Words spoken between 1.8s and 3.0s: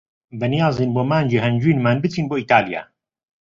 بچین بۆ ئیتالیا.